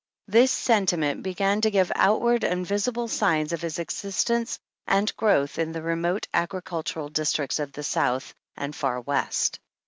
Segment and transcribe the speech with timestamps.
[0.27, 5.59] This senti ment began to give outward and visible signs of its existence and growth
[5.59, 9.59] in the remote agricultural dis tricts of the South and Far West.